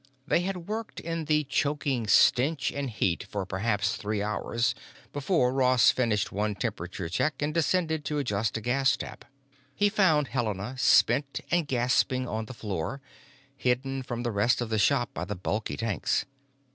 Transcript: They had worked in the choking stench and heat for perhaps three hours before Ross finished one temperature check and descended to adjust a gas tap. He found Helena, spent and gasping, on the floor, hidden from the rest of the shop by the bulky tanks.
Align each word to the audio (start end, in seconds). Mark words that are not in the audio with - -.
They 0.25 0.39
had 0.39 0.67
worked 0.67 0.99
in 0.99 1.25
the 1.25 1.43
choking 1.43 2.07
stench 2.07 2.71
and 2.71 2.89
heat 2.89 3.23
for 3.29 3.45
perhaps 3.45 3.95
three 3.97 4.23
hours 4.23 4.73
before 5.13 5.53
Ross 5.53 5.91
finished 5.91 6.31
one 6.31 6.55
temperature 6.55 7.07
check 7.07 7.39
and 7.39 7.53
descended 7.53 8.03
to 8.05 8.17
adjust 8.17 8.57
a 8.57 8.61
gas 8.61 8.97
tap. 8.97 9.25
He 9.75 9.89
found 9.89 10.29
Helena, 10.29 10.75
spent 10.79 11.41
and 11.51 11.67
gasping, 11.67 12.27
on 12.27 12.45
the 12.45 12.55
floor, 12.55 12.99
hidden 13.55 14.01
from 14.01 14.23
the 14.23 14.31
rest 14.31 14.59
of 14.59 14.69
the 14.71 14.79
shop 14.79 15.13
by 15.13 15.23
the 15.25 15.35
bulky 15.35 15.77
tanks. 15.77 16.25